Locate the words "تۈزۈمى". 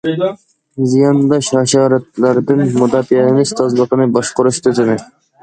4.69-4.99